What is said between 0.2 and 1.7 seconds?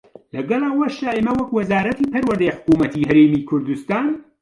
لەگەڵ ئەوەشدا ئێمە وەک